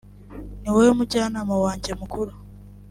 [0.61, 2.31] ni wowe mujyanama wanjye mukuru